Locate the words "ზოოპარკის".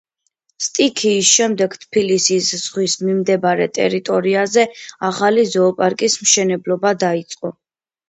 5.55-6.21